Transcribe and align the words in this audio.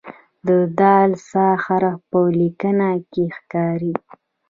د 0.45 0.47
"ث" 1.27 1.29
حرف 1.63 1.95
په 2.09 2.19
لیکنه 2.39 2.89
کې 3.11 3.23
ښکاري. 3.37 3.93